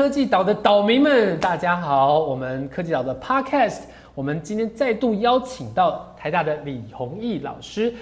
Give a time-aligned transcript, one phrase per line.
[0.00, 2.20] 科技岛的岛民们，大家好！
[2.20, 3.80] 我们科技岛的 Podcast，
[4.14, 7.94] 我们今天再度邀请到台大的李弘毅老师。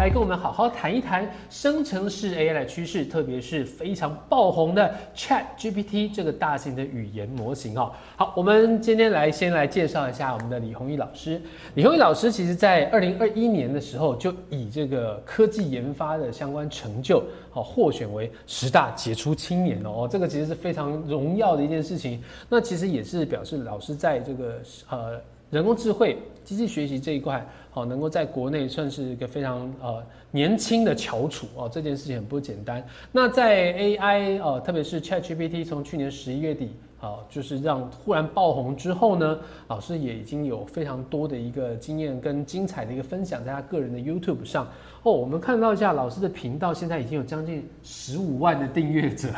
[0.00, 7.92] 来跟我们好好谈一谈生成式 AI 的趋势，特别是非常爆红的 Chat GPT 这个大型的语言模型哦。
[8.16, 11.38] 好，我们今天来先来介绍一下我们的李宏毅老师。
[11.74, 20.08] 李宏毅老师其实在二零二一年的时候就以这个科技研发的相关成就，好获选为十大杰出青年哦。
[20.10, 22.22] 这个其实是非常荣耀的一件事情。
[22.48, 25.20] 那其实也是表示老师在这个呃
[25.50, 27.46] 人工智慧、机器学习这一块。
[27.70, 32.84] 好，能够在国内算是一个非常呃年轻的翘楚哦，这件事情很不简单。
[33.12, 39.38] 那在 AI 呃，特别是 ChatGPT 从去年十一月底啊，就是让忽然爆红之后呢，
[39.68, 44.66] 老师也已经有非常多的一个经验跟精彩的一个分享，在他个人的 YouTube 上。
[45.02, 49.28] 哦，我们看到一下老师的频道，现在已经有将近十五万的订阅者，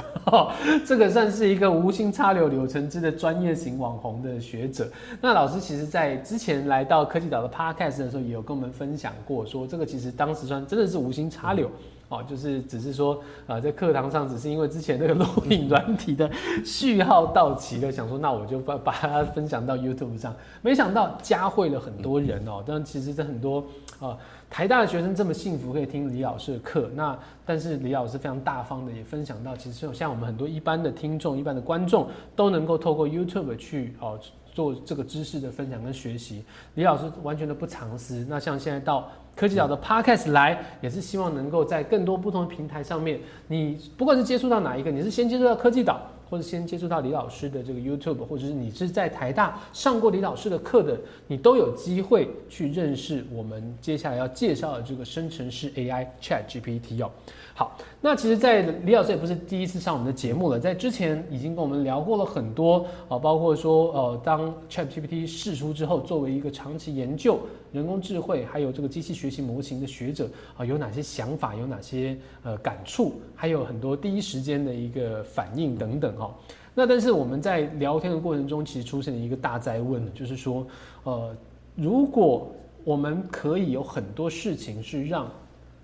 [0.85, 4.91] 这个算是一个无心插柳柳成枝的专业型网红的学者。
[5.21, 11.71] 那老师其实在之前来到科技岛的 Podcast 的时候，也有跟我们分享过，说这个其实当时算真的是无心插柳。
[12.09, 16.31] 哦，就是只是说，啊，在课堂上只是因为之前那个 录影软体的
[16.63, 22.63] 序号到期了，想说那我就把把它分享到 YouTube 上，没想到加会了很多人哦。
[22.67, 23.65] 但其实这很多
[23.99, 24.15] 啊，
[24.51, 34.19] 台大的学生这么幸福可以听李老师的课，那但是李老师非常大方的也分享到，其实像我们很多一般的听众、一般的观众都能够透过 YouTube 去哦。
[34.53, 38.25] 做这个知识的分享跟学习，李老师完全的不藏私。
[38.29, 46.01] 那像现在到科技岛的 Podcast 来，也是希望能够在更多不同的平台上面，你不管是接触到哪一个，你是先接触到科技岛。
[46.33, 57.11] 或者先接触到李老师的这个 YouTube，或者是你是在台大上过李老师的课的，你都有机会去认识我们接下来要介绍的这个生成式 AI Chat GPT 哦。
[57.55, 76.17] 好，那其实，在李老师也不是第一次上我们的节目了，在之前已经跟我们聊过了很多啊，包括说呃，当 Chat GPT 试出之后，作为一个长期研究人工智慧还有这个机器学习模型的学者啊，有哪些想法，有哪些呃感触，还有很多第一时间的一个反应等等。
[76.17, 76.41] 好，
[76.75, 80.67] 那但是我们在聊天的过程中，其实出现了一个大灾问，就是说，
[81.05, 81.37] 呃，
[81.75, 82.51] 如果
[82.83, 85.31] 我们可以有很多事情是让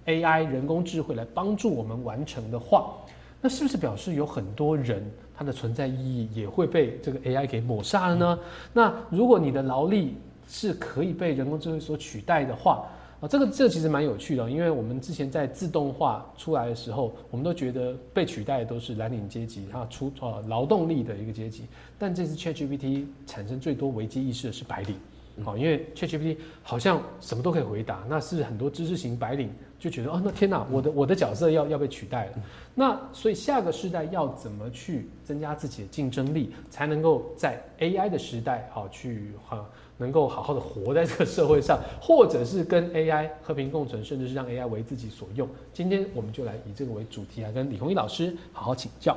[0.09, 2.95] AI 人工智慧来帮助我们完成的话，
[3.41, 8.39] 那是不是表示有很多人他的存在意义也会被这个 AI 给抹杀了呢？
[8.73, 10.17] 那如果你的劳力
[10.49, 12.89] 是可以被人工智慧所取代的话，
[13.21, 21.65] 啊，这个这其实蛮有趣的，因为我们之前在自动化出来的时候，我们都觉得被取代的都是蓝领阶级，啊出呃劳动力的一个阶级。
[21.99, 24.97] 但这次 ChatGPT 产生最多危机意识的是白领，
[25.44, 32.32] 好，因为 ChatGPT 好像什么都可以回答，那是很多知识型白领就觉得哦，那天哪，我的我的角色要要被取代了。
[32.75, 39.65] 那所以下个时代要怎么去增加自己的竞争力，才能够在 AI 的时代好去哈。
[40.00, 45.48] 能够好好的活在这个社会上，或者是跟 AI 和平共存，甚至是让 AI 为自己所用。
[45.72, 49.16] 今天我们就来以这个为主题，来跟李宏毅老师好好请教。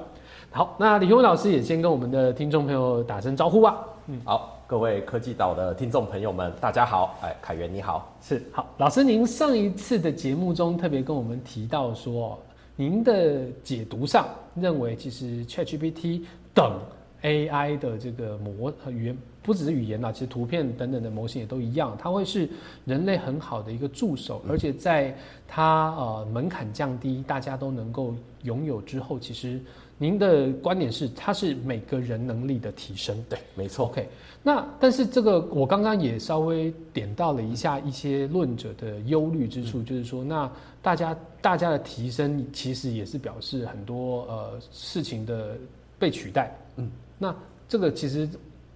[0.50, 3.86] 好，那李宏毅老师也先跟我们的听众朋友打声招呼吧。
[4.14, 7.18] 嗯，好，各位科技岛的听众朋友们，大家好。
[7.22, 9.06] 哎，凯源你好，是好老师。
[9.06, 12.38] 您上一次的节目中特别跟我们提到说，
[12.76, 16.78] 您的解读上认为，其实 ChatGPT 等
[17.22, 19.18] AI 的这个模语言。
[19.44, 22.48] 不只是语言啦，其实图片等等的模型也都一样，它会是
[22.86, 25.18] 人类很好的一个助手，而且在
[25.48, 29.60] 它呃门槛降低，大家都能够拥有之后，其实
[30.02, 33.86] 您的观点是它是每个人能力的提升，对，没错。
[33.86, 34.10] OK，
[34.42, 40.52] 那但是这个我刚刚也稍微点到了一下一些论者的忧虑之处，就是说，那
[40.82, 45.56] 大家大家的提升其实也是表示很多呃事情的
[46.00, 47.36] 被取代，嗯，那
[47.70, 48.28] 这个其实。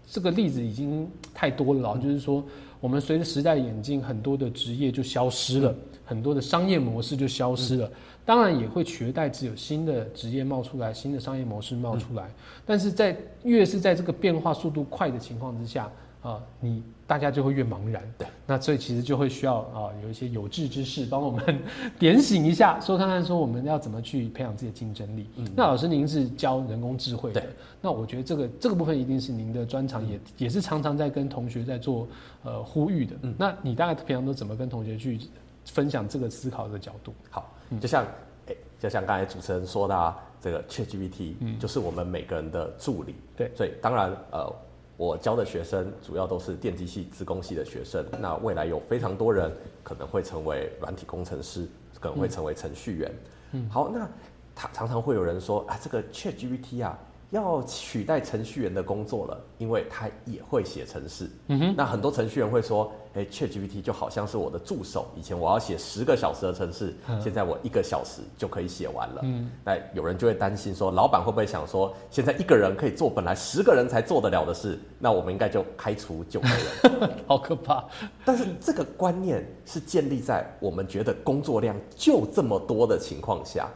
[0.07, 2.45] 这个例子已经太多了，就是说，
[2.79, 7.91] 我们随着时代演进，很多的职业就消失了，很多的商业模式就消失了。
[8.23, 12.29] 当然也会取而代之，有新的职业冒出来，新的商业模式冒出来。
[12.65, 15.91] 但是在越是在这个变化速度快的情况之下。
[16.21, 18.01] 啊，你大家就会越茫然。
[18.17, 21.61] 对，那所以其实就会需要啊，有一些有志之士帮我们
[21.99, 25.27] 点醒一下，说看看说我们要怎么去培养自己的竞争力。
[25.35, 27.43] 嗯，那老师您是教人工智慧的，
[27.79, 32.07] 那我觉得这个这个部分一定是您的专长，也也是常常在跟同学在做
[32.43, 33.15] 呃呼吁的。
[33.21, 35.19] 嗯，那你大概平常都怎么跟同学去
[35.65, 37.13] 分享这个思考的角度？
[37.29, 38.05] 好，就像
[38.47, 43.15] 哎，就像刚才主持人说的，啊，这个 ChatGPT 就是我们每个人的助理。
[43.35, 44.51] 对，所以当然呃。
[44.97, 48.05] 我教的学生主要都是电机系、资工系的学生。
[48.17, 49.51] 那未来有非常多人
[49.83, 51.67] 可能会成为软体工程师，
[51.99, 53.13] 可能会成为程序员。
[53.51, 54.07] 嗯，好，那
[54.55, 56.97] 他常常会有人说啊，这个 Chat GPT 啊。
[57.31, 61.29] 要取代程序员的工作了，因为他也会写程式。
[61.47, 77.09] 嗯哼，那很多程序员会说：“哎，ChatGPT 就好像是我的助手，以前我要写十个小时的程式，现在我一个小时就可以写完了。”嗯，那有人就会担心说，老板会不会想说，现在一个人可以做本来十个人才做得了的事，那我们应该就开除九个人？
[77.27, 77.83] 好可怕！
[78.23, 83.67] 但是这个观念是建立在我们觉得工作量就这么多的情况下。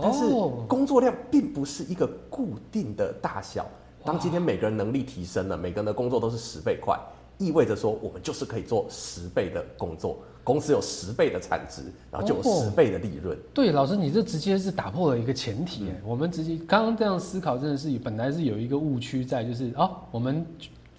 [0.00, 0.24] 但是
[0.68, 3.66] 工作量并不是一个固定的大小。
[4.04, 6.96] 当今天每个人能力提升了，每个人的工作都是十倍快，
[7.38, 13.36] 意味着说我们就是可以做十倍的工作，公司有十倍的产值，然后就有十倍的利润。
[13.52, 15.86] 对，老师，你这直接是打破了一个前提。
[16.04, 20.46] 我们直接刚刚这样思考，真的是本来是有一个误区在，就是哦，我们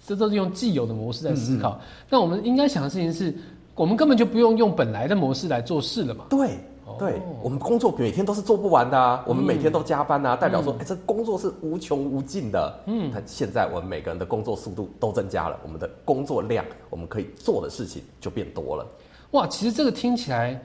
[0.06, 1.80] 这都是用既有的模式在思考。
[2.10, 3.34] 那我们应该想的事情是，
[3.74, 6.26] 我们根本就不用用本来的模式来做事了嘛？
[6.28, 6.58] 对。
[6.98, 12.80] 对我们工作每天都是做不完的啊，我们每天都加班啊，代表说，哎，这工作是无穷无尽的。
[12.86, 18.86] 嗯，但现在我们每个人的工作速度都增加了，我们的工作量，我们可以做的事情就变多了。
[19.32, 20.60] 哇，其实这个听起来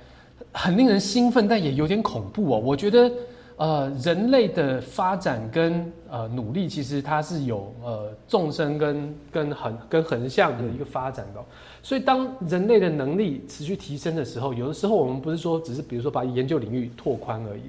[0.52, 2.62] 很令人兴奋，但也有点恐怖哦。
[2.64, 3.12] 我觉得。
[3.56, 11.44] 呃，人类的发展跟呃努力，其实它是有呃纵深跟跟横跟横向的一个发展的。
[11.84, 17.62] 所以，当人类的能力持续提升的时候，有的时候我们不是说只是比如说把研究领域拓宽而已，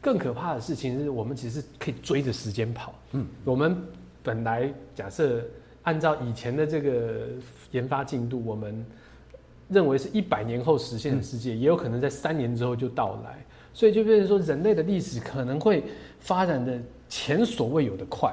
[0.00, 2.94] 更可怕的事情是我们其实可以追着时间跑。
[3.10, 3.76] 嗯，我们
[4.22, 5.42] 本来假设
[5.82, 7.26] 按照以前的这个
[7.72, 8.86] 研发进度，我们
[9.68, 13.44] 认为是一百年后实现的世界，也有可能在三年之后就到来。
[13.74, 15.82] 所以就变成说，人类的历史可能会
[16.20, 16.78] 发展的
[17.08, 18.30] 前所未有的快，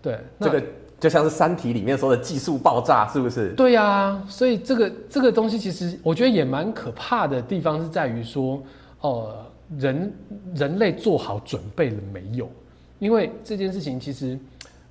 [0.00, 0.62] 对，这个
[0.98, 3.50] 就像是《三体》里面说的技术爆炸，是不是？
[3.50, 8.62] 对呀，所以这个这个东西其实我觉得也蛮可怕的地方是在于说，
[9.00, 9.44] 哦，
[9.78, 10.12] 人
[10.54, 12.50] 人类做好准备了没有？
[12.98, 14.38] 因为这件事情其实，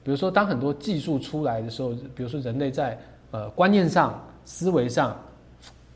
[0.03, 2.97] 比如说当很多技术出来的时候，比如说人类在
[3.31, 5.19] 呃观念上、思维上、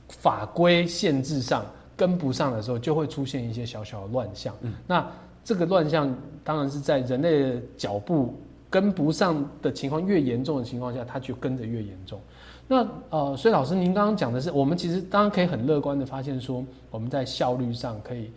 [0.08, 1.64] 法规限制上。
[2.00, 4.56] 跟不上的时候，就会出现一些小小的乱象。
[4.62, 5.06] 嗯，那
[5.44, 6.16] 这个乱象
[6.46, 8.34] 当然是在人类的脚步
[8.70, 12.22] 跟不上的情况越严重的情况下，它就跟着越严重。
[12.70, 18.32] 那呃，所以老师您刚刚讲的是，我们其实当然可以很乐观的发现说，我们在效率上可以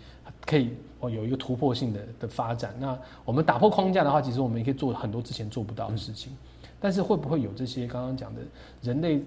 [0.44, 2.75] 可以哦有一个突破性的的发展。
[2.81, 6.32] 那我们打破框架的话，其实我们也可以做很多之前做不到的事情。
[6.81, 8.41] 但是会不会有这些刚刚讲的
[8.81, 9.23] 人类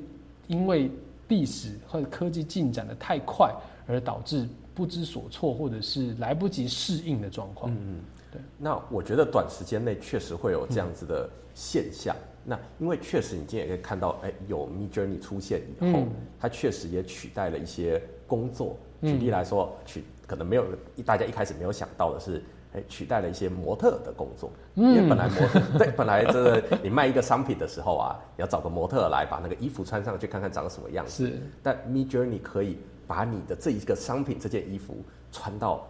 [0.47, 0.91] 因为
[1.29, 3.53] 历史或者科技进展的太快？
[3.87, 7.71] 而导致不知所措，或者是来不及适应的状况。
[7.71, 7.99] 嗯嗯，
[8.31, 8.41] 对。
[8.57, 12.15] 那我觉得短时间内确实会有这样子的现象。
[12.43, 16.03] 那因为确实你今天也可以看到，哎，有 Mid Journey 出现以后，
[16.39, 18.77] 它确实也取代了一些工作。
[19.01, 20.65] 举例来说，取可能没有
[21.05, 22.43] 大家一开始没有想到的是，
[22.73, 24.51] 哎，取代了一些模特的工作。
[24.75, 31.25] 因为本来模特 对本来这个你卖一个商品的时候啊，你要找个模特来把那个衣服穿上去，看看长什么样子。
[31.27, 31.39] 是。
[31.63, 32.77] 但 Mid Journey 可以。
[33.07, 34.95] 把你的这一个商品、这件衣服
[35.31, 35.87] 穿到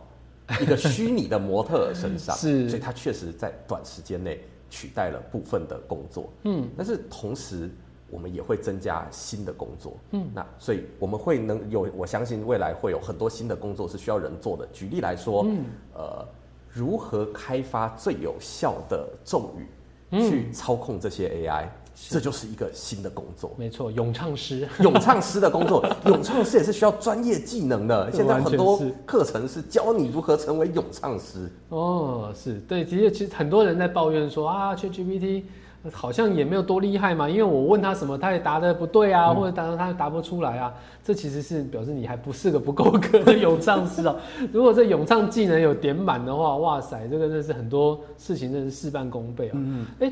[0.62, 4.40] 一个虚拟的模特身上， 是，所以它确实在短时间内
[4.70, 6.30] 取代了部分的工作。
[6.44, 7.70] 嗯，但是同时
[8.10, 9.98] 我们也会增加新的工作。
[10.12, 14.68] 嗯，那所以我们会能有，我相信未来会有很多新的工作是需要人做的。
[14.72, 16.25] 举例来说，嗯，呃，
[16.72, 21.68] 如何开发最有效的咒语，去操控这些 AI。
[22.10, 28.12] 这就是一个新的工作，没错，咏唱师， 咏唱师的工作， 咏唱师也是需要专业技能的。
[28.14, 31.50] 现在很多课程是教你如何成为咏唱师。
[31.70, 35.44] 哦，是对，的确，其实很多人在抱怨说啊，ChatGPT
[35.92, 40.74] 好像也没有多厉害嘛，因为我问他什么，他也答的不对啊，或者答他答不出来啊。
[41.02, 44.18] 这其实是表示你还不是个不够格的咏唱师哦。
[44.52, 49.54] 如果这咏唱技能有点满的话，哇塞，这个真是很多事情真是事半功倍啊。
[49.54, 50.12] 嗯，哎。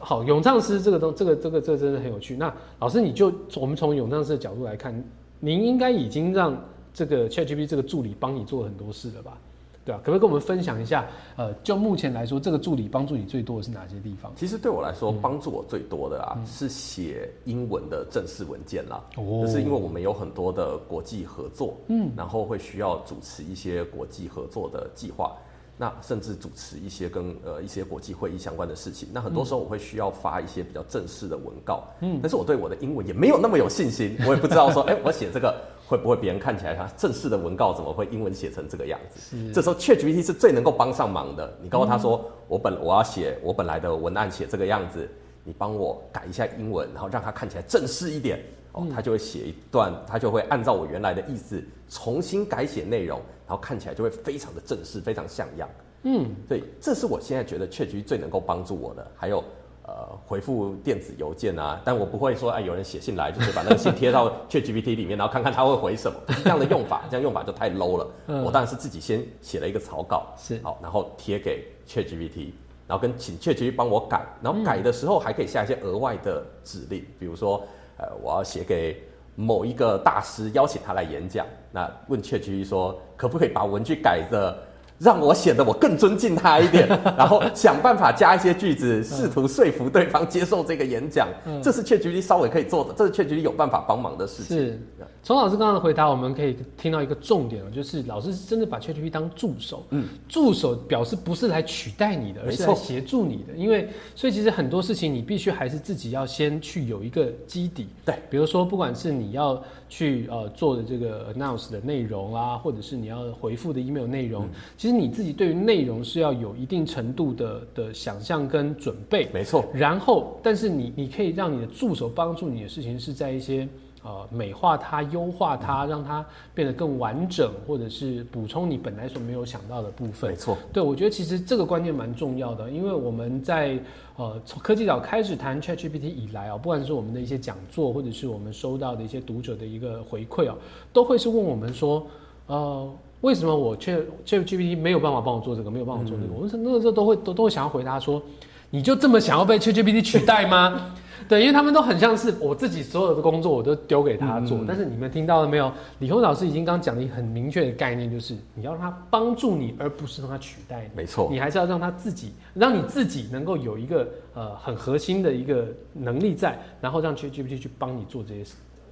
[0.00, 2.34] 好，咏唱师这个东，这个这个这个真的很有趣。
[2.34, 4.92] 那老师，你就我们从咏唱师的角度来看，
[5.38, 6.56] 您应该已经让
[6.92, 9.38] 这个 ChatGPT 这个助理帮你做了很多事了吧？
[9.84, 9.98] 对啊？
[10.04, 11.06] 可不可以跟我们分享一下？
[11.36, 14.32] 呃，就目前来说，这个助理帮助你最多的是哪些地方？
[14.36, 19.02] 其实对我来说，帮助我最多的啊，是写英文的正式文件啦。
[19.16, 25.34] 哦，就是因为我们有很多的国际合作，嗯，然后会需要主持一些国际合作的计划。
[25.80, 35.58] 那甚至主持一些跟呃一些国际会议相关的事情，那很多时候我会需要发一些比较正式的文告，嗯，但是我对我的英文也没有那么有信心，我也不知道说，哎，我写这个
[35.88, 39.34] 会不会别人看起来他正式的文告怎么会英文写成这个样子？
[39.54, 41.50] 这时候 ChatGPT 是最能够帮上忙的。
[41.62, 45.08] 你告诉他说，我本我要写我本来的文案写这个样子，
[45.44, 48.38] 你帮我改一下英文，然后让它看起来正式一点。
[48.72, 55.68] 哦，他就会写一段，他就会按照我原来的意思重新改写内容，然后看起来就会非常的正式，非常像样。
[56.02, 59.06] 嗯，对，这是我现在觉得 ChatGPT 最能够帮助我的。
[59.16, 59.42] 还有。
[59.82, 66.16] 呃，回复电子邮件啊，但我不会说，哎，有人写信来，就是把那个信贴到 ChatGPT 里面，然后看看他会回什么。
[66.44, 68.06] 这样的用法，这样用法就太 low 了。
[68.44, 72.52] 我当然是自己先写了一个草稿，是好，然后贴给 ChatGPT，
[72.86, 77.66] 然后跟请 ChatGPT 帮我改，然后改的时候还可以下一些额外的指令，比如说，
[78.00, 78.96] 呃，我要写给
[79.34, 84.69] 某一个大师，邀请他来演讲，那问阙局说，可不可以把文具改的。
[85.00, 91.26] 让我显得我更尊敬他一点， 然后想办法加一些句子，试图说服对方接受这个演讲。
[91.62, 94.58] 这是 ChatGPT 稍微可以做的，这是 ChatGPT 有办法帮忙的事情。
[94.58, 94.78] 是，
[95.22, 99.86] 从老师刚刚的回答，我们可以听到一个重点了，就是老师是真的把 ChatGPT 当助手。
[99.88, 103.54] 嗯，助手表示不是来取代你的，而是来协助你的。
[103.56, 107.88] 因为，所以其实很多事情你必须还是自己要先去有一个基底。
[108.04, 114.89] 对，比如说，不管是你要去呃做的这个 announce 的内容啊，或者是你要回复的 email 内容，其实。
[114.92, 119.64] 你自己对于内容是要有一定程度的的想象跟准备，没错。
[119.72, 123.68] 然后，但是你你可以让你的助手帮助你的事情是在一些
[124.02, 130.30] 呃美化它、优化它，让它变得更完整，或者是补充你本来所没有想到的部分。
[130.30, 130.56] 没错。
[130.72, 133.78] 对，我觉得其实这个观念蛮重要的，因为我们在
[134.16, 140.56] 呃从科技岛开始谈 ChatGPT 以来啊，不管是我们的一些讲座，或者是我们收到的一些读者的一个回馈啊，
[140.92, 142.06] 都会是问我们说，
[142.46, 142.92] 呃。
[143.20, 146.32] 为什么我却却 GPT 没有办法帮我做这个，没有办法做这个？
[146.32, 148.22] 我们那个时候都会都都会想要回答说，
[148.70, 150.92] 你就这么想要被 ChatGPT 取代吗？
[151.28, 154.58] 对，因为他们都很像是我自己所有的工作我都丢给他做。
[154.66, 155.70] 但是你们听到了没有？
[156.00, 160.90] 李红老师已经刚讲了一个很明确的概念，就是你要让他帮助你，而不是让他取代你。
[160.96, 168.42] 没错，你还是要让他自己，让你自己能够有一个呃很核心的一个能力在，然后让 ChatGPT 去帮你做这些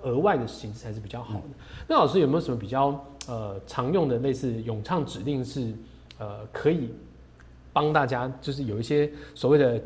[0.02, 1.46] 额外的事情，这才是比较好的。
[1.86, 3.04] 那老师有没有什么比较？
[3.26, 5.74] 呃，常用的类似咏唱指令是，
[6.16, 6.90] 呃，可以
[7.74, 9.78] 帮大家，就是有一些所谓的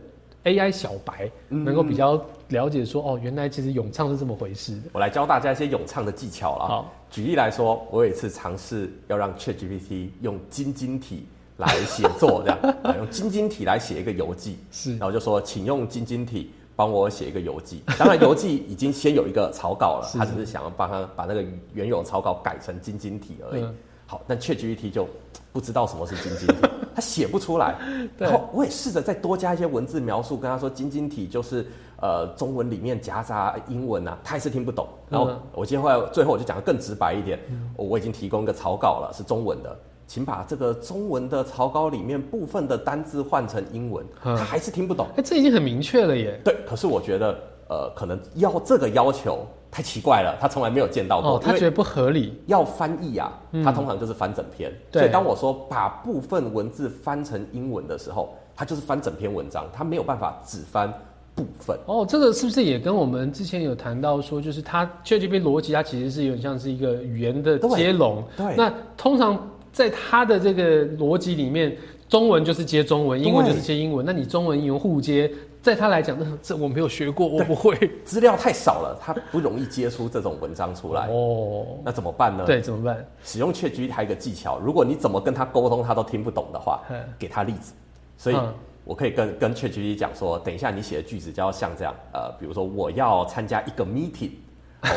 [0.44, 4.82] AI 小白，能够比较了解说，哦，原来其实咏唱是这么回事的。
[4.92, 6.68] 我来教大家一些咏唱的技巧了。
[6.68, 11.26] 好，举例来说，我有一次尝试要让 ChatGPT 用晶晶体
[11.56, 16.52] 来写作，这样， 用晶晶体来写一个游记，是，然后就说，请用晶晶体。
[16.82, 23.64] 帮我写一个游记， 当然游记已经先有一个草稿了，他只是想要帮他把那个原有草稿改成晶晶体而已。
[24.04, 25.06] 好，但 ChatGPT 就
[25.52, 27.78] 不知道什么是晶晶体， 他写不出来。
[28.18, 31.64] 然后我也试着再多加一些文字描述，跟他说晶晶体就是
[32.00, 34.88] 呃中文里面夹杂英文啊，他还是听不懂。
[35.08, 37.38] 然后我今天会最后我就讲的更直白一点，
[37.76, 39.78] 我已经提供一个草稿了，是中文的。
[40.06, 45.06] 请把这个中文的草稿里面部分的单字换成英文，他还是听不懂。
[45.16, 46.38] 哎，这已经很明确了耶。
[46.44, 51.36] 对，可是我觉得，呃，可能要这个要求太奇怪了，他从来没有见到过。
[51.36, 52.38] 哦，他觉得不合理。
[52.46, 53.32] 要翻译啊，
[53.64, 54.70] 他通常就是翻整篇。
[54.92, 60.92] 所以当我说把部分文字翻成英文的时候，他就是翻整篇文章，他没有办法只翻
[61.34, 61.78] 部分。
[61.86, 68.22] 哦，这个是不是也跟我们之前有谈到说，就是它 ChatGPT 逻辑，它其实是有点像是一个语言的接龙。
[68.36, 68.54] 对。
[68.56, 69.48] 那通常。
[69.72, 71.76] 在他的这个逻辑里面，
[72.08, 74.04] 中文就是接中文，英文就是接英文。
[74.04, 75.30] 那你中文英文互接，
[75.62, 77.74] 在他来讲，那 这我没有学过，我不会，
[78.04, 81.08] 资料太少了，他不容易接出这种文章出来。
[81.08, 82.44] 哦，那怎么办呢？
[82.44, 83.02] 对，怎么办？
[83.24, 86.82] 使用 ChatGPT 还有一个技巧，如果你怎么跟他沟通，他都听不懂的话，
[87.18, 87.72] 给他例子。
[88.18, 88.36] 所以
[88.84, 94.32] 我可以跟跟 ChatGPT 讲说，等一下你写的句子就要像这样，呃，比如说我要参加一个 meeting。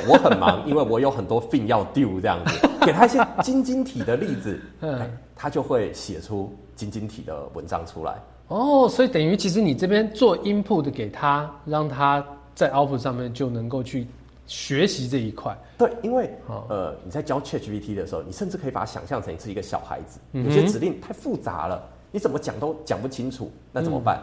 [0.08, 8.16] 我很忙， 因为我有很多 thing 要 do 这样子，给他一些晶晶体的例子，嗯，他就会写出晶晶体的文章出来。
[8.48, 12.24] 哦，所以等于其实你这边做 input 给他，让他
[12.54, 14.08] 在 output 上面就能够去
[14.46, 15.56] 学习这一块。
[15.78, 16.32] 对，因为
[16.70, 24.22] 呃你在教 ChatGPT 的时候，你甚至可以把它想象成是一个小孩子，有些指令太复杂了，你怎么讲都讲不清楚，那怎么办？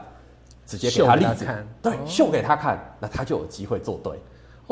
[0.65, 1.45] 直接给他例子，
[1.83, 4.13] 对，秀给他看，那他就有机会做对。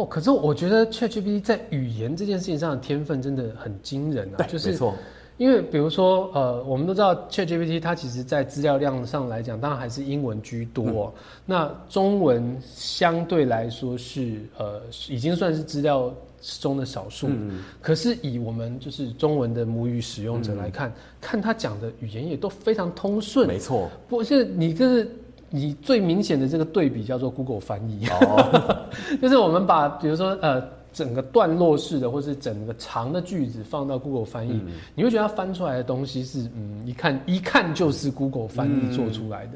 [0.01, 4.43] 哦，可是我觉得 ChatGPT 在语言这件事情上的天分真的很惊人啊！
[4.45, 4.95] 就是，没错。
[5.37, 11.13] 因为比如说，呃，我们都知道 ChatGPT 它其实在资料量上来讲，当然还是英文居多。
[11.45, 16.11] 那中文相对来说是呃，已经算是资料
[16.61, 17.29] 中的少数。
[17.29, 17.63] 嗯。
[17.83, 23.47] 可是以我们就是中文的母语使用者来看，看他讲的语言也都非常通顺。
[23.47, 23.91] 没错。
[24.09, 25.07] 不是你就是。
[25.51, 28.89] 你最明显的这个对比叫做 Google 翻译，哦、
[29.21, 34.61] 就是我们把比如说呃整个段落式的或是整个长的句子放到 Google 翻译，
[34.95, 39.53] 你会觉得它翻出来的东西是嗯一看一看就是 Google 翻译做出来的。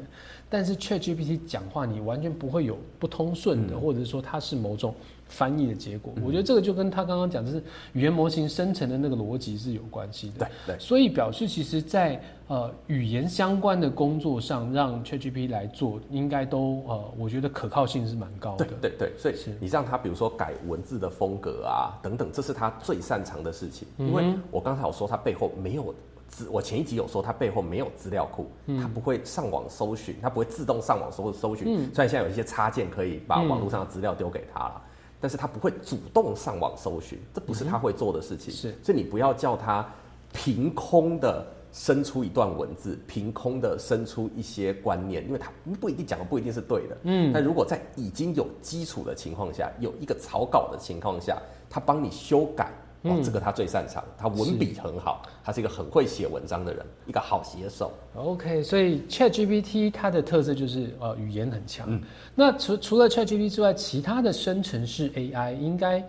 [0.47, 4.93] 但是 ChatGPT 讲话你完全不会有不通顺的，或者说它是某种
[5.27, 6.13] 翻译的结果。
[6.25, 7.61] 我觉得这个就跟他刚刚讲，就是
[7.93, 10.39] 语言模型生成的那个逻辑是有关系的。
[10.39, 18.65] 对对，所以表示其实，在呃语言相关的工作上，让 ChatGPT 来做，应该都呃，我觉得可靠性是蛮高的。
[18.65, 23.87] 对对对，所以你让他比如说改文字的风格啊等等，这是他最擅长的事情。
[23.97, 25.93] 因为我刚才有说他背后没有。
[26.27, 28.49] 资我前一集有说，它背后没有资料库，
[28.81, 31.65] 它不会上网搜寻，它不会自动上网搜搜寻。
[31.93, 34.81] 虽然现在有一些插件可以把网络上的资料丢给它了，
[35.19, 38.53] 但是他不会主动上网搜寻，这不是他会做的事情。
[38.53, 39.87] 是，所以你不要叫他
[40.33, 46.97] 凭空的生出一段文字，凭空的生出一些观念，因为他不一定讲的不一定是对的。
[47.03, 52.71] 嗯，但如果在已经有基础的情况下，有一个草稿的情况下，他帮你修改。
[53.05, 57.91] 哦，这个他最擅长，他文笔很好，他是一个很会写文章的人，一个好写手。
[58.15, 62.01] OK，所以 ChatGPT 它的特色就是呃语言很强。
[62.33, 66.03] 那除除了 ChatGPT 之外，其他的生成式 AI 应该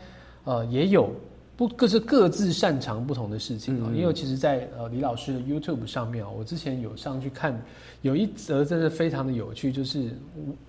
[0.44, 1.10] 呃也有
[1.56, 3.90] 不各是各自擅长不同的事情啊。
[3.94, 7.60] 因为其实，在呃李老师的 YouTube 上面啊，我之前有上去看，
[8.06, 10.10] 有一则真的非常的有趣，就是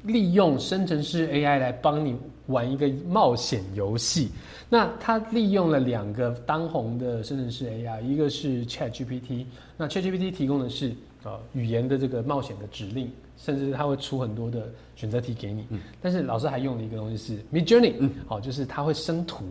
[0.04, 2.16] 利用生成式 AI 来帮你
[2.48, 4.32] 玩一个冒险游戏。
[4.68, 9.46] 那它利用了两个当红的生成式 AI，一个是 Chat GPT，
[9.78, 10.92] 那 Chat GPT 提供的是
[11.24, 15.68] 呃语言的这个冒险的指令，甚至它会出很多的选择题给你。
[15.70, 15.80] 嗯。
[16.02, 19.46] 但是老师还用了一个东西是 Mid Journey，嗯，好，就是它会生图。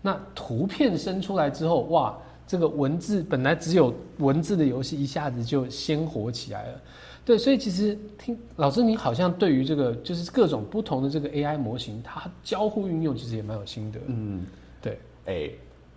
[0.00, 6.80] 那图片生出来之后，哇，这个文字本来只有文字的游戏，一下子就鲜活起来了。
[7.24, 14.00] 对，所以其实听老师，你好像对于这个就是各种不同的这个 AI 模型，它交互运用其实也蛮有心得。
[14.06, 14.44] 嗯。
[14.80, 15.50] 对，哎，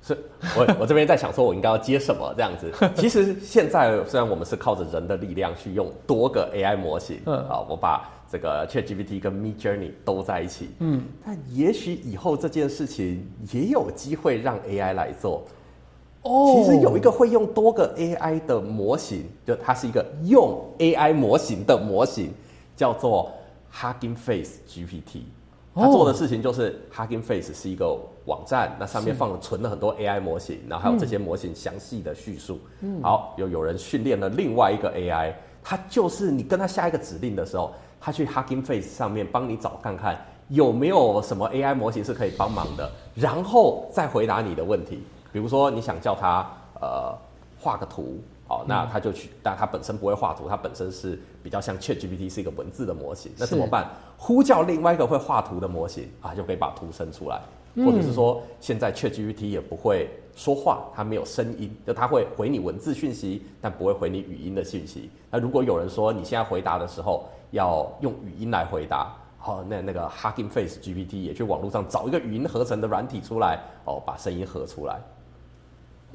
[0.03, 0.15] 是
[0.55, 2.71] 我我这边在想说，我应该要接什么这样子。
[2.95, 15.43] 其实现在虽然我们是靠着人的力量去用多个 AI 模型，嗯啊，我把这个 ChatGPT 跟 Mid Journey 都在一起，嗯，但也许以后这件事情也有机会让 AI 来做。
[16.25, 22.33] 哦，其实有一个会用多个 AI 的模型，就它是一个用 AI 模型的模型，
[22.75, 23.31] 叫做
[23.71, 25.21] Hugging Face GPT。
[25.75, 32.59] 他做的事情就是 Hugging Face 是一个网站，那上面放了存了很多 AI 模型，然后还有这些模型详细的叙述。
[32.79, 45.03] 嗯好，有有人训练了另外一个 AI，它就是你跟他下一个指令的时候，他去 Hugging Face 上面帮你找看看有没有什么 AI 模型是可以帮忙的，然后再回答你的问题。
[45.35, 46.47] 比如说你想叫他
[46.79, 47.13] 呃
[47.59, 48.21] 画个图。
[48.47, 53.89] 好，那他就去，但他本身不会画图，他本身是比较像 Chat GPT 是一个文字的模型，那怎么办？
[54.19, 57.41] 呼叫另外一个会画图的模型啊，就可以把图生出来，
[57.77, 65.09] 或者是说现在 Chat GPT 也不会说话，它没有声音，就它会回你文字讯息，但不会回你语音的讯息。
[65.31, 75.01] 那如果有人说你现在回答的时候要用语音来回答，好，那那个 Hugging Face GPT 也去网络上找一个语音合成的软体出来，哦，把声音合出来，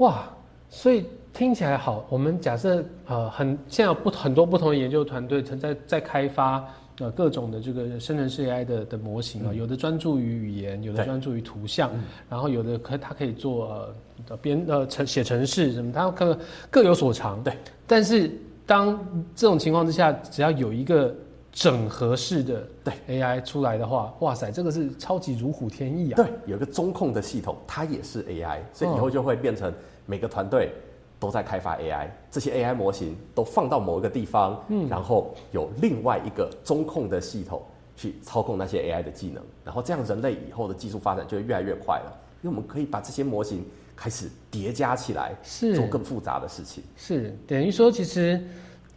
[0.01, 0.29] 哇，
[0.69, 1.07] 所以。
[1.33, 6.63] 听起来好，我们假设呃很现在有不很多不同的研究团队正在在开发
[6.99, 11.89] 呃各种的这个生成式 AI 的的模型啊，有的专注于语言，有的专注于图像，
[12.29, 13.95] 然后有的可它可以做
[14.29, 17.41] 呃编呃程写程式什么，它各各有所长。
[17.45, 18.29] 对，但是
[18.67, 18.99] 当
[19.37, 21.15] 这种情况之下，只要有一个
[21.53, 26.17] 整合式的对 AI 出来的话，哇塞，这个是超级如虎添翼啊！
[26.17, 29.73] 对，有一个中控的系统，它也是 AI，所以以后就会变成
[30.07, 30.73] 每个团队。
[31.19, 37.61] 都在开发 AI，这些 AI 模型都放到某一个地方，嗯，然后有另外一个中控的系统
[37.95, 43.63] 去操控那些 AI 的技能，然后这样人类以后的技术发展就会越来越快了，因为我们可以把这些模型
[43.95, 46.83] 开始叠加起来，是做更复杂的事情。
[46.97, 48.43] 是等于说，其实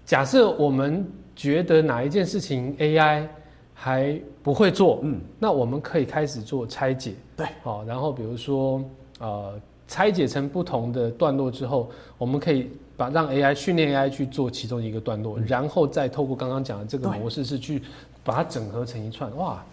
[0.05, 3.27] 假设我们觉得哪一件事情 AI
[3.73, 8.83] 还不会做，嗯，那我们可以开始做拆解，对，好，然后比如说
[9.19, 9.59] 呃。
[9.85, 17.83] 拆解成不同的段落之后，我们可以把让 AI 训练 AI 去做其中一个段落，然后再透过刚刚讲的这个模式，是去
[18.23, 19.35] 把它整合成一串。
[19.35, 19.63] 哇，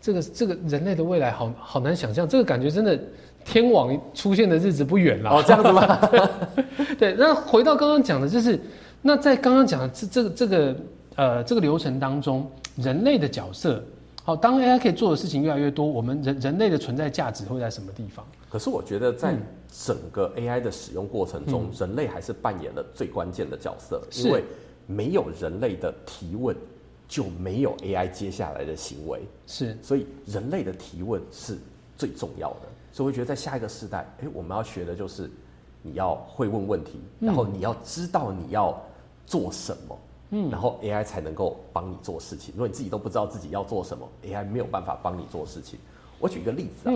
[0.00, 2.98] 这个这个人类的未来好好难想象，这个感觉真的
[3.44, 5.30] 天网出现的日子不远了。
[5.30, 6.08] 哦，这样子吗？
[6.96, 7.14] 对。
[7.18, 8.58] 那回到刚刚讲的，就是
[9.02, 10.76] 那在刚刚讲的这这个这个
[11.18, 13.82] 呃这个流程当中，人类的角色。
[14.22, 18.24] 好，当 AI 可以做的事情越来越多，我们人人类的存在价值会在什么地方？
[18.48, 19.34] 可是我觉得，在
[19.72, 24.44] 整个 AI 的使用过程中，人类还是扮演了最关键的角色，因为
[24.86, 26.54] 没有人类的提问，
[27.08, 29.22] 就没有 AI 接下来的行为。
[29.46, 31.58] 是，所以人类的提问是
[31.96, 32.68] 最重要的。
[32.92, 35.28] 所以我觉得，在下一个时代，哎，我们要学的就是
[35.82, 38.78] 你要会问问题，然后你要知道你要
[39.26, 39.98] 做什么。
[39.98, 39.98] 嗯，
[40.30, 42.52] 然后 AI 才能够帮你做事情。
[42.54, 45.78] 如果你自己都不知道自己要做什么，AI 没有办法帮你做事情。
[46.18, 46.94] 我举一个例子啊，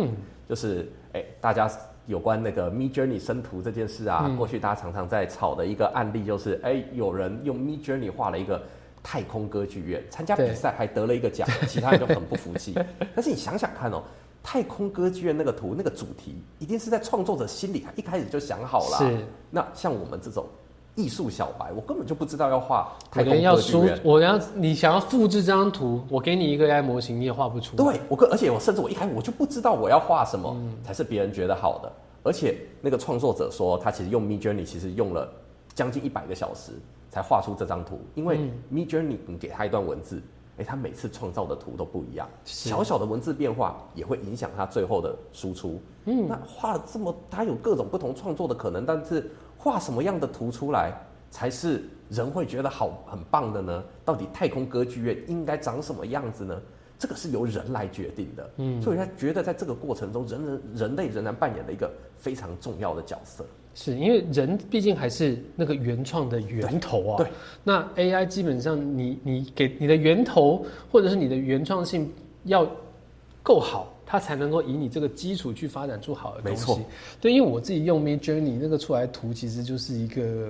[0.49, 1.71] 就是哎，大家
[2.07, 8.61] 有关那个 Me Journey 生图这件事啊，过去大家常常在吵的一个案例，就是哎，有人用 Me Journey 画了一个
[9.03, 12.75] 太空歌剧院，参加比赛还得了一个奖， 其他人就很不服气。
[13.15, 14.03] 但是你想想看哦。
[14.45, 18.99] 太空歌剧院那个图那个主题，一定是在创作者心里一开始就想好了。
[18.99, 19.25] 是。
[19.53, 20.45] 那像我们这种
[20.95, 23.99] 艺术小白，我根本就不知道要画太空歌剧院。
[24.03, 27.77] 我要你想要复制这张图，我给你一个 AI 模型，你也画不出。
[27.77, 31.93] 对，我而且我甚至我一开始我就不知道我要画什么才是别人觉得好的。
[32.23, 35.29] 而且那个创作者说，他其实用 Mid Journey 其实用了
[35.75, 36.73] 将近一百个小时
[37.11, 40.23] 才画出这张图，因为 Mid Journey 你给他一段文字。
[40.59, 45.81] 哎，他每次创造的图都不一样，小小的文字变化也会影响他最后的输出。
[46.05, 49.31] 嗯，那画了这么，他有各种不同创作的可能，但是
[49.63, 50.93] 画什么样的图出来
[51.31, 53.85] 才是人会觉得好很棒的呢？
[54.05, 56.61] 到底太空歌剧院应该长什么样子呢？
[56.99, 58.51] 这个是由人来决定的。
[58.57, 63.47] 嗯，所以他觉得在这个过程中，人人人类仍然扮演了一个非常重要的角色。
[63.73, 67.17] 是因为人毕竟还是那个原创的源头啊。
[67.19, 67.29] 对。
[67.63, 72.13] 那 AI 基本上，你你给你的源头或者是你的原创性
[72.45, 72.67] 要
[73.45, 76.61] 够好，它才能够以你这个基础去发展出好的东西。
[76.61, 76.81] 没错。
[77.21, 80.49] 对，因为我自己用 Mid Journey 那个出来图，其实就是一个。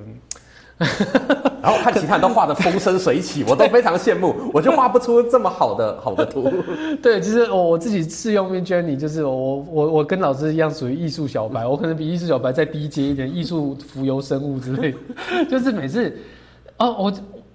[1.62, 6.52] 然后看其他人都画的风生水起， 我都非常羡慕，我就画不出这么好的好的图。
[7.00, 14.92] 对，其实我我自己试用 Mid Journey，就是我我我跟老师一样属于艺术小白，我可能比艺术小白再低阶一点，艺术浮游生物之类，
[15.48, 16.12] 就是每次，
[16.78, 17.12] 哦我。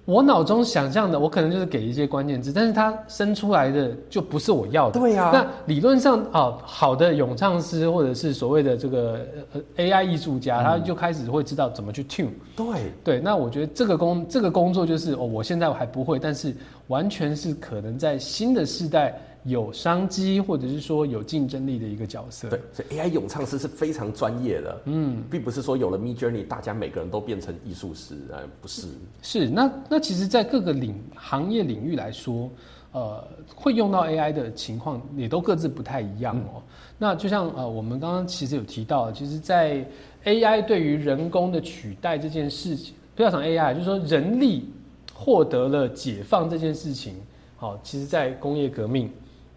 [0.08, 4.98] 我脑中想象的，我可能就是给一些关键字，但是它生出来的就不是我要的。
[4.98, 5.28] 对呀。
[5.30, 9.20] 那理论上啊，好的咏唱师或者是所谓的这个
[9.52, 12.30] 呃 AI 艺术家，他就开始会知道怎么去 tune。
[12.56, 12.66] 对。
[13.04, 19.14] 对，那我觉得这个工这个工作就是哦，我现在我还不会，但是完全是可能在新的世代。
[19.44, 22.48] 有商机，或者是说有竞争力的一个角色。
[22.48, 24.82] 对，所以 AI 咏唱师是非常专业的。
[24.84, 28.88] 嗯，并不是说有了 Me Journey，大家每个人都变成艺术师，呃，不是。
[29.22, 32.50] 是，那那其实，在各个领行业领域来说，
[32.92, 36.62] 呃，会用到 AI 的情况也都各自不太一样哦。
[36.98, 39.84] 那就像呃，我们刚刚其实有提到，其实，在
[40.24, 44.68] AI 对于人工的取代这件事情，不要讲 AI，就是说人力
[45.14, 47.14] 获得了解放这件事情，
[47.56, 49.08] 好，其实，在工业革命。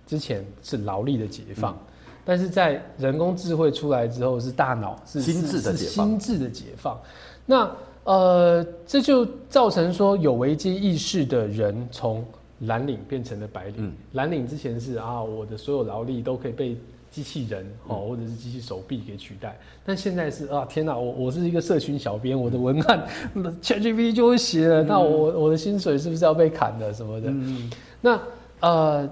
[0.06, 1.78] 之前是劳力的解放，
[2.26, 6.08] 但是在人工智慧出来之后，是大脑是心智的解放。
[6.08, 7.00] 心智的解放，
[7.46, 7.72] 那
[8.04, 12.26] 呃，这就造成说有危机意识的人从
[12.60, 13.94] 蓝领变成了白领。
[14.14, 16.76] 蓝领之前是啊，我的所有劳力都可以被
[17.10, 19.58] 机器人哦，或者是机器手臂给取代。
[19.86, 23.08] 但现在是啊，天哪，我我是一个社群小编，我的文案
[23.62, 27.32] ChatGPT 就会写了，那我我的薪水是不是要被砍了什么的？
[28.02, 28.20] 那
[28.60, 29.10] 呃。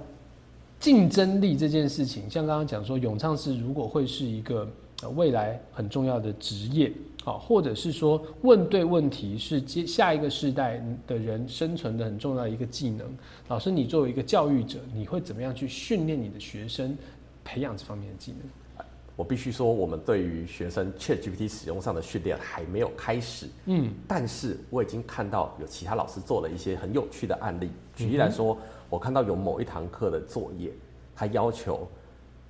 [0.80, 4.66] 竞争力这件事情，像刚刚讲说，咏唱师如果会是一个
[5.14, 6.90] 未来很重要的职业，
[7.22, 13.06] 好，或者是说问对问题是接下一个世代的人生存的很重要的一个技能。
[13.50, 16.98] 老师，你作为一个教育者，你会怎么样去训练你的学生，
[17.44, 18.86] 培养这方面的技能？
[19.18, 23.48] 我必须说，我们对于学生 ChatGPT 使用上的训练还没有开始。
[23.66, 27.70] 嗯，但是我已经看到有其他老师做了一些很有趣的案例。
[27.94, 28.58] 举例来说。
[28.90, 30.72] 我看到有某一堂课的作业，
[31.16, 31.88] 他要求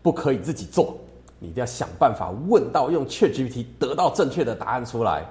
[0.01, 0.97] 不可以自己做，
[1.39, 5.25] 你一定要想办法问到用 ChatGPT 得到正确的答案出来。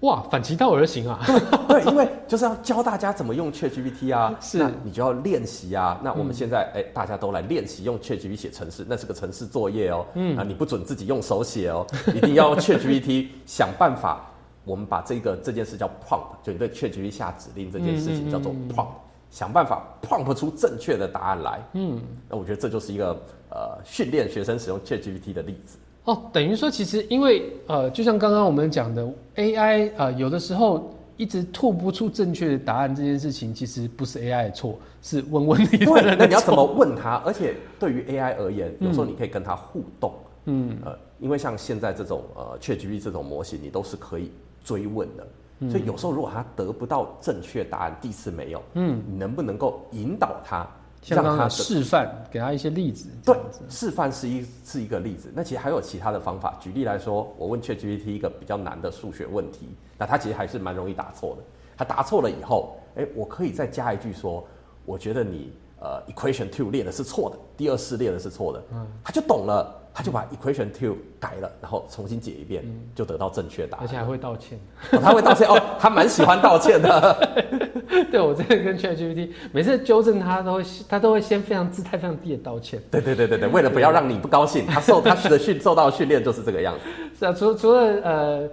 [0.00, 1.24] 哇，反其道而行啊！
[1.68, 6.00] 对，因为就是要教大家怎么用 ChatGPT 啊，是，你就要练习啊。
[6.02, 10.04] 那我们现在哎，大家都来练习用 ChatGPT 写程式，那是个程式作业哦。
[10.14, 11.86] 嗯，啊，你不准自己用手写哦，
[12.16, 14.28] 一定要用 ChatGPT 想办法。
[14.64, 18.88] 我们把这个这件事叫 prompt，就你对 ChatGPT 下指令这件事情叫做 prompt。
[19.32, 21.60] 想办法 prompt 出正确的答案来。
[21.72, 23.18] 嗯，那我觉得这就是一个
[23.48, 25.78] 呃训练学生使用 ChatGPT 的例子。
[26.04, 36.16] 哦，等于说其实因为呃，就像刚刚我们讲的 AI 呃，有的时候一直吐不出正确的答案这件事情，其实不是 AI 的错，是问问题的人。
[36.18, 37.22] 那你要怎么问他？
[37.24, 40.12] 而且对于 AI 而言，有时候你可以跟他互动。
[40.44, 44.30] 嗯，呃，因为像现在这种呃 ChatGPT 这种模型，你都是可以
[44.62, 45.26] 追问的。
[45.70, 50.66] 所以有时候如果他得不到正确答案，第一次没有，嗯，你能不能够引导他，
[51.08, 53.08] 让他示范，给他一些例子？
[53.24, 53.36] 对，
[53.68, 55.30] 示范是一是一个例子。
[55.34, 56.56] 那其实还有其他的方法。
[56.60, 61.42] 举例来说，我问 ChatGPT 一个比较难的数学问题，那他其实还是蛮容易答错的。
[61.76, 64.44] 他答错了以后，哎，我可以再加一句说，
[64.84, 69.81] 我觉得你呃 Equation Two 列的是错的，第二式列的是错的，嗯，他就懂了。
[69.94, 74.58] 他就把 equation two 改了，然后重新解一遍，就得到正确答案，而且还会道歉。
[74.90, 77.48] 他会道歉哦，他蛮喜欢道歉的。
[78.10, 82.80] 对，我真的跟 ChatGPT 每次纠正他，都会他都会先非常姿态非常低的道歉。
[82.90, 86.80] 对对对对对，为了不要让你不高兴， 他受他的训受到训练就是这个样子。
[87.18, 88.48] 是啊，除除了呃，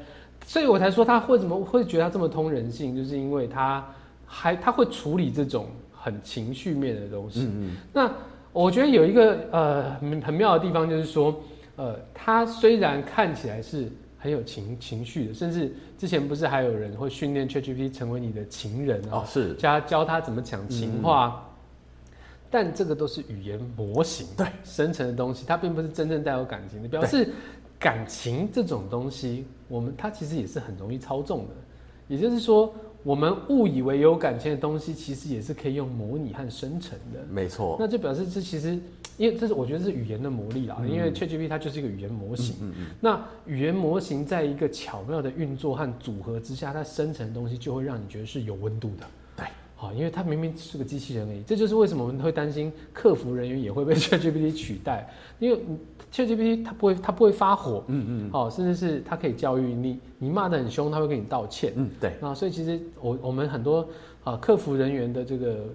[0.45, 3.85] 所以我才说他为什么会觉得他这么通人性，就是因为他
[4.25, 7.41] 还他会处理这种很情绪面的东西。
[7.41, 7.77] 嗯嗯。
[7.93, 8.11] 那
[8.51, 11.39] 我觉得有一个呃很很妙的地方，就是说，
[11.75, 19.19] 呃，他虽然看起来是很有情情绪的，甚至之前不是还有人会训练 ChatGPT 成为你的情人啊？
[19.19, 21.47] 哦，是教教他怎么讲情话，
[22.49, 26.87] 但这个都是语言模型对生成的东西，它并不是真正带有感情的。
[26.89, 27.29] 表示
[27.77, 31.53] 感情这种东西，我们它其实也是很容易操纵的，
[32.07, 32.73] 也就是说。
[33.03, 37.19] 我们误以为有感情的东西，其实也是可以用模拟和生成的。
[37.31, 38.77] 没错，那就表示这其实，
[39.17, 40.81] 因为这是我觉得是语言的魔力啦。
[40.85, 42.55] 因为 ChatGPT 它就是一个语言模型。
[42.61, 42.85] 嗯嗯。
[42.99, 49.05] 那语言模型在一个巧妙的运作和组合之下，它生成的东西就会让你觉得是有温度的。
[49.79, 49.87] 对。
[49.87, 51.41] 好，因为它明明是个机器人而已。
[51.43, 55.59] 这就是为什么我们会担心客服人员也会被 ChatGPT 取代，因为。
[56.11, 63.87] ChatGPT 它不会，它不会发火，嗯嗯，哦，甚至是它可以教育你，你骂得很凶，它会跟你道歉，嗯，对，那，所以其实我我们很多
[64.23, 65.65] 啊客服人员的这个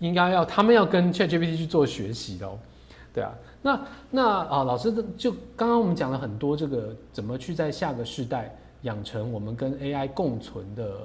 [0.00, 2.58] 应该要他们要跟 ChatGPT 去做学习的，哦，
[3.14, 10.96] 对啊，那那啊老师就刚刚我们讲了很多这个怎么去在下个世代养成我们跟 AI 共存的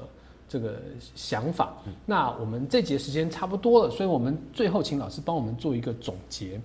[0.47, 0.75] 这个
[1.15, 6.59] 想法，那我们这节时间差不多了，所以我们最后请老师帮我们做一个总结。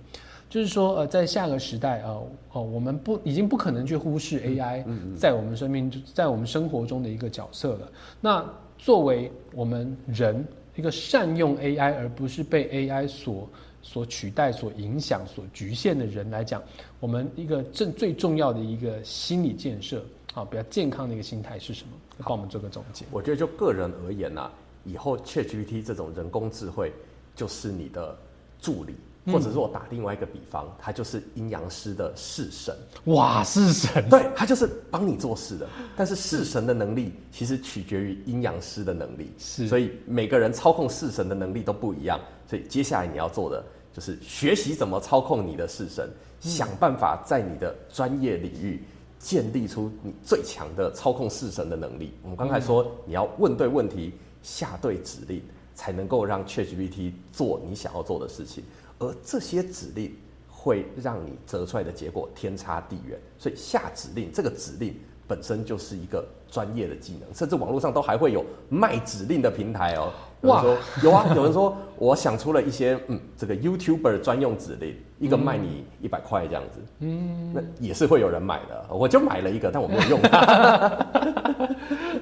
[0.49, 4.83] 就是说，呃，在下个时代，呃，哦，我们不已经不可能去忽视 AI
[5.15, 7.89] 在我们生命、在我们生活中的一个角色了。
[8.19, 8.45] 那
[8.77, 13.49] 作为我们人一个善用 AI 而不是被 AI 所
[13.81, 16.61] 所取代、所影响、所局限的人来讲，
[16.99, 21.93] 我们一个正最重要的一个心理建设，啊，比较健康的一个心态是什么？
[22.19, 23.05] 帮我们做个总结。
[23.11, 24.49] 我觉得就个人而言呐，
[24.85, 26.93] 以后 ChatGPT 这种人工智慧
[27.35, 28.17] 就是你的
[28.59, 28.95] 助理。
[29.27, 32.75] 或者说我打另外一个比方，他就是阴阳师的式神。
[33.03, 34.09] 哇，式神！
[34.09, 35.69] 对他就是帮你做事的。
[35.95, 39.67] 但是式神的能力其实取决于阴阳师的能力，是。
[39.67, 42.19] 所以每个人操控式神的能力都不一样。
[42.47, 43.63] 所以接下来你要做的
[43.93, 48.83] 就是学习怎么操控你的式神，想办法在你的专业领域
[49.21, 52.11] 建立出你最强的操控式神的能力。
[52.23, 55.41] 我们刚才说你要问对问题，下对指令，
[55.75, 58.63] 才能够让 ChatGPT 做你想要做的事情。
[58.97, 60.15] 而这些指令
[60.49, 64.95] 会让你得出来的结果天差地远，所以下指令这个指令
[65.27, 70.11] 本身就是一个专业的技能，甚至网络上都还会有卖指令的平台哦。
[70.41, 70.63] 哇，
[71.01, 74.95] 有啊， 有人说我想出了一些嗯，这个 YouTuber 专用指令。
[75.21, 78.87] 一个卖你一百块这样子，嗯，那也是会有人买的。
[78.89, 80.19] 我就买了一个，但我没有用。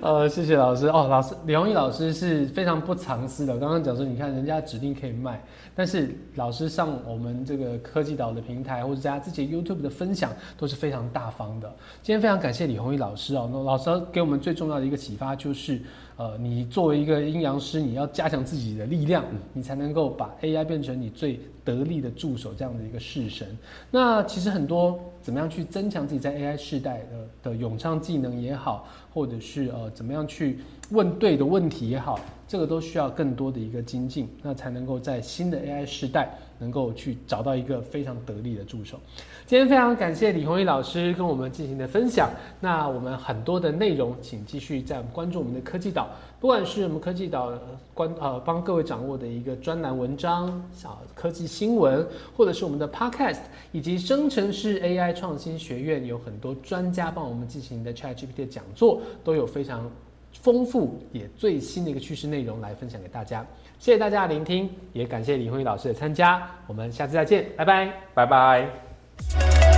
[0.02, 3.58] 呃，谢谢老师哦，老师李宏毅老师是非常不藏私的。
[3.58, 5.42] 刚刚讲说，你看人家指定可以卖，
[5.74, 11.74] 但是老师上我们这个科技岛的平台，或者在自己 YouTube 的分享都是非常大方的。
[12.02, 15.80] 今天非常感谢李宏毅老师哦，那老师给给我们最重要的一个启发就是。
[16.20, 23.56] 呃，你作为一个阴阳师，你要加强自己的力量，你才能够把 AI 变成你最得力的助手，这样的一个式神。
[23.92, 27.04] 那其实很多怎么样去增强自己在 AI 时代
[27.44, 30.58] 的的咏唱技能也好，或者是呃怎么样去
[30.90, 39.00] 问对的问题也好，这个都需要更多的一个精进，那才能够在新的 AI 时代能够去找到一个非常得力的助手。
[39.46, 42.30] 今天非常感谢李宏毅老师跟我们进行的分享。
[42.60, 47.52] 那我们很多的内容，请继续在关注我们的科技岛，不管是我们科技岛
[47.94, 53.40] 关呃帮各位掌握的一个专栏文章小科技新闻，或者是我们的 Podcast，
[53.74, 59.92] 以及生成式 AI 创新学院有很多专家帮我们进行的 ChatGPT 讲座，都有非常
[60.32, 63.46] 丰富也最新的一个趋势内容来分享给大家。
[63.78, 66.50] 谢谢大家的聆听，也感谢李宏毅老师的参加。
[66.68, 69.69] 我们下次再见，拜拜，拜拜。